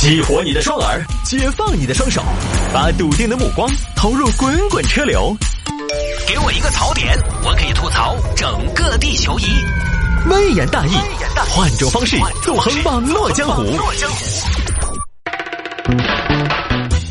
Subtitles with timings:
[0.00, 2.22] 激活你的双耳，解放你的双手，
[2.72, 5.36] 把笃定的目光投入滚滚车流。
[6.26, 9.44] 给我一个槽点，我可以吐槽整个地球仪。
[10.30, 10.92] 微言大义，
[11.50, 13.62] 换种方式纵横网络江湖。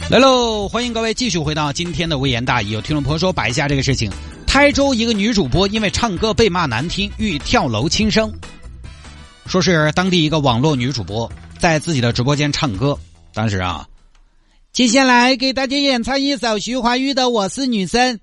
[0.10, 2.72] 来喽，欢迎各位继续回到今天的微言大义。
[2.72, 4.12] 有听众朋友说摆一下这个事情：
[4.48, 8.34] 台州一个女主播因为唱歌被骂难听，欲跳楼轻生。
[9.46, 12.98] 说是当地一个网络女主播在自己的直播间唱歌，
[13.34, 13.86] 当时啊，
[14.72, 18.18] 接下来给大家演唱一首徐怀钰的《我是女生》。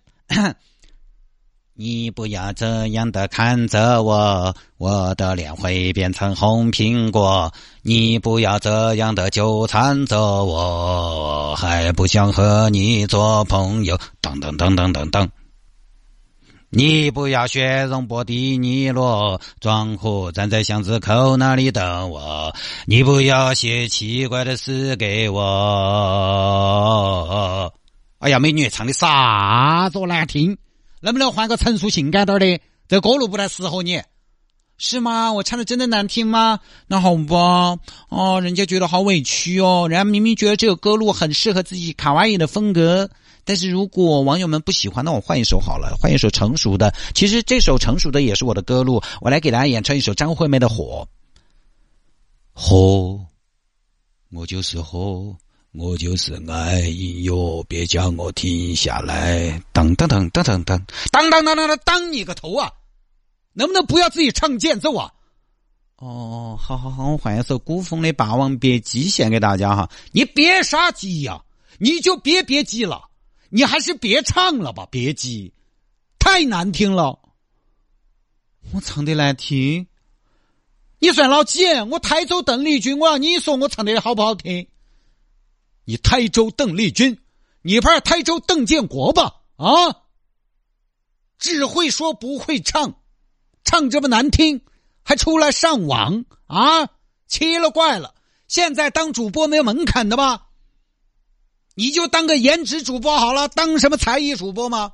[1.78, 7.52] 你不要这样的看着我，我的脸会变成红苹果。
[7.82, 13.98] 你不要这样的纠缠着我，还不想和你做朋友。
[14.22, 15.28] 噔噔噔噔噔噔。
[16.68, 22.52] 你不要学容波迪尼罗，装货站在巷子口那里等我。
[22.86, 25.42] 你不要写奇怪的诗给我。
[28.18, 30.58] 哎呀，美女，唱的啥子难听？
[31.00, 32.60] 能不能换个成熟性感点的？
[32.88, 34.02] 这歌路不太适合你，
[34.76, 35.32] 是吗？
[35.32, 36.58] 我唱的真的难听吗？
[36.88, 37.76] 那好吧，
[38.08, 43.08] 哦，人家觉得好委屈哦，人家明明觉得这个歌路很适合自己卡哇伊的风格。
[43.46, 46.92] 但是如果网友们不喜欢，那我换一首好了，换一首成熟的。
[47.14, 51.08] 其实这首成熟的也是我的歌路，我来给大家演唱一首张惠妹的《火》。
[52.52, 53.24] 火，
[54.32, 55.36] 我就是火，
[55.72, 59.62] 我就是爱音乐，别叫我停下来。
[59.72, 62.72] 当当当当当当当当当当当你个头啊！
[63.52, 65.12] 能不能不要自己唱间奏啊？
[65.98, 69.88] 哦，好好好，我换一首古风的《霸王别姬》献给大家哈。
[70.12, 71.42] 你别杀鸡呀，
[71.78, 73.02] 你就别别鸡了。
[73.48, 75.52] 你还是别唱了吧，别急，
[76.18, 77.20] 太难听了。
[78.72, 79.86] 我唱的难听，
[80.98, 81.64] 你算老几？
[81.90, 84.68] 我台州邓丽君，我要你说我唱的好不好听？
[85.84, 87.20] 你台州邓丽君，
[87.62, 89.36] 你不是台州邓建国吧？
[89.56, 90.02] 啊，
[91.38, 93.00] 只会说不会唱，
[93.62, 94.62] 唱这么难听，
[95.04, 96.88] 还出来上网啊？
[97.28, 98.14] 奇了怪了，
[98.48, 100.45] 现在当主播没有门槛的吧？
[101.78, 104.92] 你就当个颜值主播好了，当什么才艺主播吗？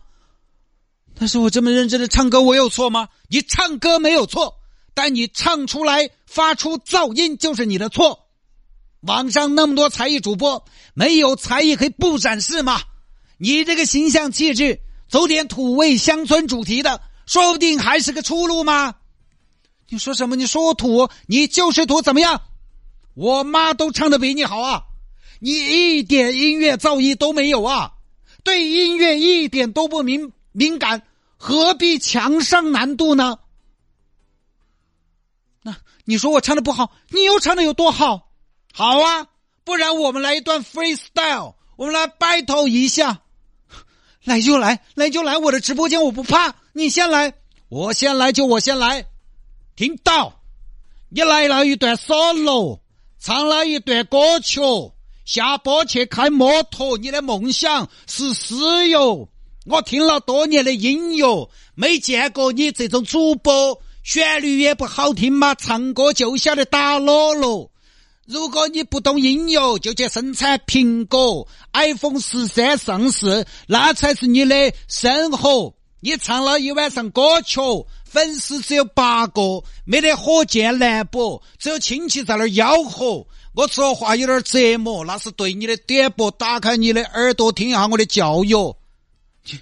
[1.15, 3.09] 但是我这么认真的唱歌，我有错吗？
[3.29, 4.57] 你唱歌没有错，
[4.93, 8.27] 但你唱出来发出噪音就是你的错。
[9.03, 12.83] 网上那么多才艺主播，没有才艺可以不展示吗？
[13.39, 18.97] 你这个形象气质，走点土味乡村主题的，说不定还是个出路吗？
[19.89, 20.35] 你说什么？
[20.35, 21.09] 你说我土？
[21.27, 22.43] 你就是土，怎么样？
[23.15, 24.83] 我妈都唱的比你好啊！
[25.45, 27.95] 你一点音乐造诣都没有啊！
[28.45, 31.03] 对音乐一点都不敏敏感，
[31.37, 33.41] 何必强上难度呢？
[35.63, 38.31] 那你说我唱的不好，你又唱的有多好？
[38.73, 39.27] 好啊，
[39.65, 43.23] 不然我们来一段 freestyle，我们来 battle 一下。
[44.23, 47.35] 来就来，来就来，我的直播间我不怕，你先来，
[47.69, 49.07] 我先来就我先来。
[49.75, 50.41] 听到，
[51.09, 52.79] 你来了一段 solo，
[53.19, 54.61] 唱了一段歌曲。
[55.25, 59.29] 下播去开摩托，你的梦想是石油。
[59.67, 67.71] 我听了多年的音乐，没见过你这种主播，旋律也不好听嘛，唱歌就晓得打啰啰。
[68.27, 75.75] 如果你不懂音乐，就去生产苹果，iPhone 十三上市，那才是你的生活。
[76.01, 77.61] 你唱了一晚上歌曲，
[78.05, 83.25] 粉丝只有八个，没得火箭兰博，只有亲戚在那儿吆喝。
[83.55, 86.31] 我说话有点折磨，那是对你的点播。
[86.31, 88.57] 打开你的耳朵，听一下我的教育。
[89.45, 89.59] 你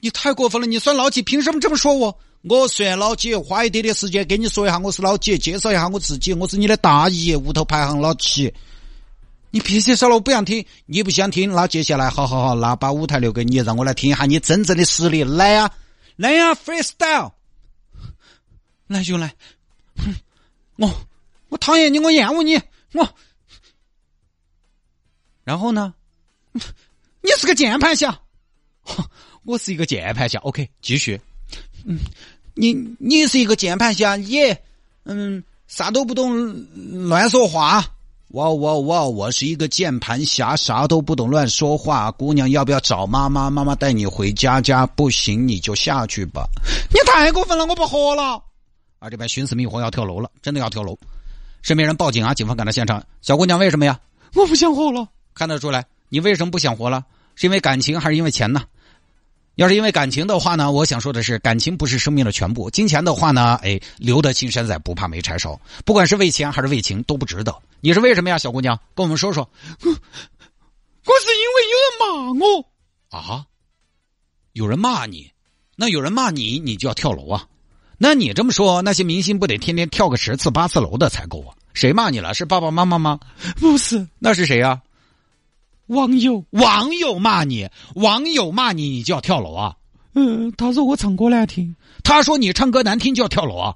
[0.00, 0.66] 你太过分了！
[0.66, 1.22] 你算老几？
[1.22, 2.18] 凭什么这么说我？
[2.42, 3.34] 我算老几？
[3.36, 5.38] 花一点点时间跟你说一下，我是老几？
[5.38, 8.52] 介绍一下我自己，我是你的大姨，屋头排行老七。
[9.50, 10.66] 你别介绍了，我不想听。
[10.86, 15.22] 你不想听，那接下来，好好好，那把舞台留给你，让我来听一下你真正的实力。
[15.22, 15.70] 来呀，
[16.16, 17.30] 来呀，freestyle，
[18.88, 19.32] 来就来。
[19.96, 20.12] 哼
[20.76, 20.92] 我
[21.48, 22.60] 我讨厌你，我厌恶你。
[22.94, 23.08] 我，
[25.44, 25.92] 然后呢？
[27.20, 28.18] 你是个键盘侠，
[29.44, 30.38] 我是一个键盘侠。
[30.40, 31.20] OK，继续。
[31.84, 31.98] 嗯，
[32.54, 34.38] 你你是一个键盘侠，你
[35.04, 36.54] 嗯啥都不懂，
[37.08, 37.84] 乱说话。
[38.28, 42.10] 哇哇哇我是一个键盘侠，啥都不懂，乱说话。
[42.12, 43.48] 姑娘要不要找妈妈？
[43.50, 44.86] 妈妈带你回家家。
[44.86, 46.44] 不行，你就下去吧。
[46.90, 48.42] 你太过分了，我不活了。
[48.98, 50.98] 啊，这边寻死觅活要跳楼了，真的要跳楼。
[51.64, 52.34] 身边人报警啊！
[52.34, 53.02] 警方赶到现场。
[53.22, 53.98] 小姑娘，为什么呀？
[54.34, 55.08] 我不想活了。
[55.32, 57.06] 看得出来，你为什么不想活了？
[57.36, 58.64] 是因为感情还是因为钱呢？
[59.54, 62.68] 要是因为感情的话呢，我想说的是，感情不是生命的全部。
[62.68, 65.58] 金钱的话呢，哎，留得青山在，不怕没柴烧。
[65.86, 67.56] 不管是为钱还是为情，都不值得。
[67.80, 68.78] 你是为什么呀，小姑娘？
[68.94, 69.48] 跟我们说说。
[69.80, 73.46] 我 我是因为有人骂我啊，
[74.52, 75.30] 有人骂你，
[75.76, 77.48] 那有人骂你，你就要跳楼啊？
[78.04, 81.56] 那你这么说，那些明星不得天天跳个十次八次楼的才够啊？
[81.72, 82.34] 谁骂你了？
[82.34, 83.18] 是爸爸妈妈吗？
[83.58, 84.82] 不是，那是谁呀？
[85.86, 89.74] 网友，网友骂你，网友骂你，你就要跳楼啊？
[90.12, 93.74] 嗯，他说我唱歌难听，他说你唱歌难听就要跳楼啊？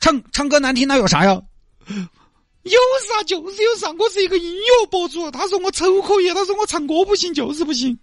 [0.00, 1.40] 唱唱歌难听那有啥呀？
[1.86, 7.96] 有啥就是有啥，我是一个音乐博主，他说我丑可以，他说我唱歌不行，就是不行。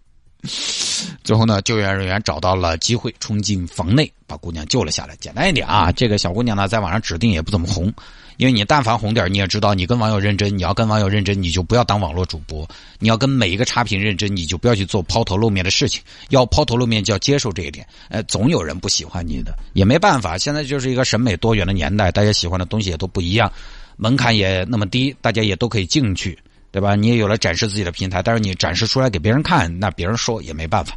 [1.23, 5.15] 最后呢，救援人员找到了机会，冲进房内把姑娘救了下来。
[5.17, 7.93] 简单一点啊，这个小姑娘呢，在网上指定也不怎么红。
[8.37, 12.65] 因为你但凡红点，你也知道，你跟网友认真，你要跟网友认真，你就不要当网络主播；
[12.97, 16.01] 你要跟每一个差评认真，你就不要去做抛头露面的事情。
[16.29, 17.85] 要抛头露面，就要接受这一点。
[18.09, 20.39] 呃，总有人不喜欢你的，也没办法。
[20.39, 23.51] 现在就是一个审美多元的年代，大家喜欢的东西也都不一样，
[23.95, 26.39] 门槛也那么低，大家也都可以进去，
[26.71, 26.95] 对吧？
[26.95, 30.95] 你也有了展示自己的平台，但是你展示出来给别人看，那别人说也没办法。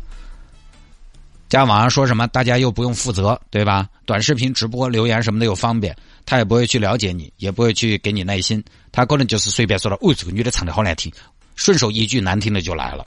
[1.48, 3.88] 加网上说什么，大家又不用负责，对吧？
[4.06, 5.94] 短视频直播留言什么的又方便。
[6.26, 11.12] 他也不会去了解你，也不会去给你耐心，他可能就是随便说了，哦，这个女的唱的好难听，
[11.54, 13.06] 顺手一句难听的就来了，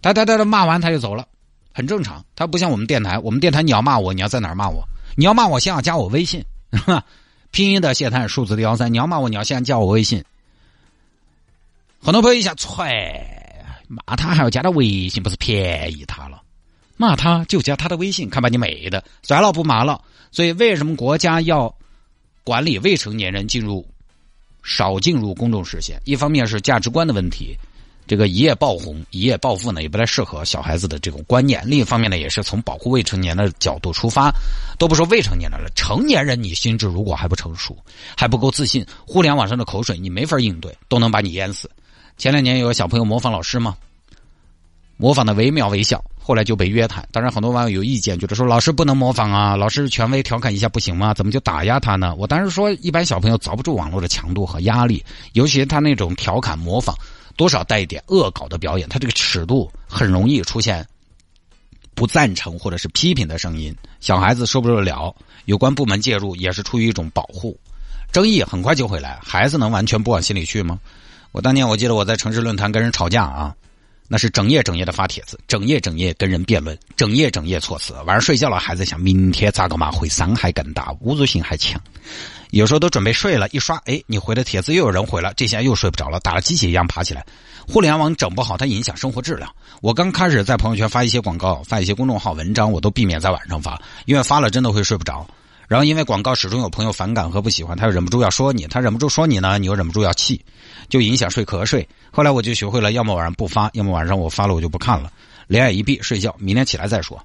[0.00, 1.26] 哒哒哒骂完他就走了，
[1.72, 2.24] 很正常。
[2.36, 4.86] 他不像我们电台，我们电台你要骂我，你要在哪儿骂我？
[5.16, 6.44] 你要骂我，先要加我微信，
[7.50, 8.92] 拼音的谢探，数字的幺三。
[8.92, 10.24] 你要骂我，你要先加我微信。
[12.04, 13.26] 很多朋友一下，踹
[13.88, 16.42] 骂他还要加他微信，不是便宜他了？
[16.98, 19.98] 骂他就加他的微信，看把你美的，算了不骂了。
[20.30, 21.74] 所以为什么国家要？
[22.44, 23.88] 管理未成年人进入
[24.62, 27.56] 少进入公众视线，一方面是价值观的问题，
[28.06, 34.30] 这个一夜爆红、一夜暴富呢，也不太适合小孩子的这种观念；另一方面呢，也是从保护未成年的角度出发，
[34.78, 37.76] 都不说未成年人了，成年人你心智如果还不成熟，
[38.16, 41.70] 还不够自信，互联网上的口水你没法应对，都能把你淹死。
[42.18, 43.76] 前两年有个小朋友模仿老师嘛，
[44.96, 46.02] 模仿的惟妙惟肖。
[46.26, 51.12] 后来就被约谈，当然很多网友有意见，觉得说老师不能模仿啊，老师权威调侃一下不行吗？
[51.12, 52.14] 怎么就打压他呢？
[52.16, 55.04] 我当时说，一般小朋友遭不住网络的强度和压力，
[55.34, 56.96] 尤其他那种调侃模仿，
[57.36, 60.86] 多少带一点恶搞的表演，他这个尺度很容易出现
[61.94, 65.14] 不赞成或者是批评的声音，小孩子受不了，
[65.44, 67.58] 有关部门介入也是出于一种保护，
[68.12, 70.78] 争议很快就会来，孩子能完全不往心里去吗？
[71.32, 73.54] 我当年我记得我在城市论坛跟人吵架啊。
[74.06, 77.94] 那是整夜整夜的发帖子，整夜整夜跟人辩论，整夜整夜措辞。
[78.04, 81.80] 晚上睡觉了还在想，明天咋个嘛会伤害更大，侮辱性还强。
[82.50, 87.24] 有时候都准备睡了，一刷，哎，你回的帖子又有人回了，这下又睡不着了，打了鸡血一样爬起来。
[87.66, 89.50] 互联网整不好，它影响生活质量。
[89.80, 95.26] 我刚开始在朋友圈发一些广告，发一些公众号文章，我都避免在晚上发，因为发了真的会睡不着。
[95.66, 100.44] 然后因为广告始终有朋友反感和不喜欢，他又忍不住要说你，他忍不住说你呢，你又忍不住要气，
[100.88, 101.88] 就影响睡瞌睡。
[102.10, 105.12] 后来我就学会了，要么晚上不发，要么晚上我发了我就不看了，
[105.46, 107.20] 两眼一闭睡觉，明天起来再说。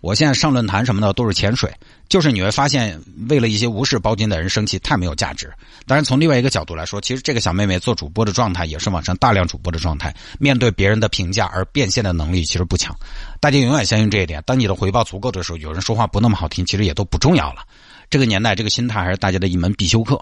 [0.00, 1.70] 我现在上论坛什么的都是潜水，
[2.08, 2.98] 就是你会发现，
[3.28, 5.52] 为了一些无事包金的人生气太没有价值。
[5.86, 12.96] 当然，从另外一个角度来说，其实这个小妹妹做主播的状态也是网上大量主播的状态，面对别人的评价而变现的能力其实不强。
[13.40, 17.62] 大家永远相信这一点，当你的回报足够的时候，有人说话不那么好听，其实也都不重要了。
[18.08, 20.20] 这个年代，这个心态还是大家的一门必修课。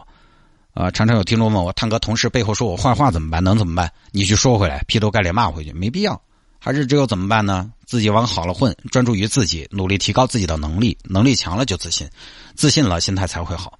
[0.74, 3.42] 啊，常常有听众问我，探哥同事背后说我坏话怎么办？
[3.42, 3.90] 能怎么办？
[4.12, 6.20] 你去说回来，劈头盖脸骂回去，没必要。
[6.58, 7.70] 还是只有怎么办呢？
[7.86, 12.06] 自己往好了混，专注于自己，努力提高自己的能力，能力强了就自信，
[12.54, 13.78] 自信了心态才会好。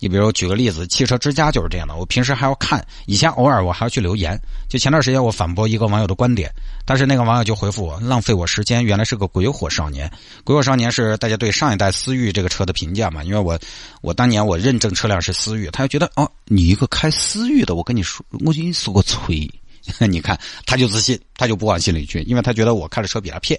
[0.00, 1.96] 你比如举个例子，汽车之家就是这样的。
[1.96, 4.38] 我平时还要看，以前偶尔我还要去留言。
[4.68, 6.52] 就前段时间我反驳一个网友的观点，
[6.84, 8.84] 但是那个网友就回复我，浪费我时间。
[8.84, 10.08] 原来是个鬼火少年，
[10.44, 13.24] 鬼火少年是大家对上一代思域这个车的评价嘛？
[13.24, 13.58] 因为我
[14.00, 19.50] 我当年我认证车辆是思域，他就觉得哦，你一个开思域的，我跟你说，我给你说个锤。
[20.08, 23.58] 你看，他就自信，他就不往心里去，因为他觉得我开的车比他骗。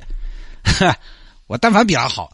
[1.48, 2.32] 我但凡比他好，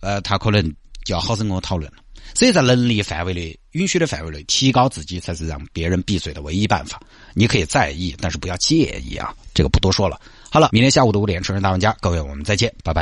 [0.00, 0.62] 呃，他可能
[1.04, 1.98] 就要好生跟我讨论了。
[2.34, 7.00] 所以在能力范围内、允许的范围内，提高自己才是让别人闭嘴的唯一办法。
[7.34, 9.34] 你可以在意，但是不要介意啊。
[9.52, 10.20] 这个不多说了。
[10.50, 13.00] 好了，明天下午的五点，车人大玩家，各位，我们再见，拜拜。